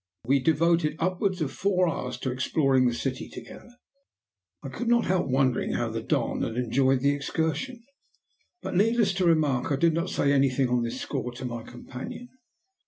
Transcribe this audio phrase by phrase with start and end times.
[0.25, 3.69] "We devoted upwards of four hours to exploring the city together."
[4.63, 7.83] I could not help wondering how the Don had enjoyed the excursion,
[8.63, 12.29] but, needless to remark, I did not say anything on this score to my companion.